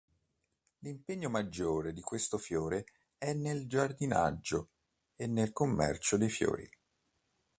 L'impiego 0.79 1.29
maggiore 1.29 1.93
di 1.93 2.01
questo 2.01 2.39
fiore 2.39 2.85
è 3.19 3.33
nel 3.33 3.67
giardinaggio 3.67 4.71
e 5.15 5.27
nel 5.27 5.53
commercio 5.53 6.17
dei 6.17 6.29
fiori. 6.29 6.67